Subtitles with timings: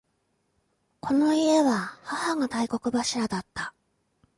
[0.99, 3.75] この家は母が大黒柱だった。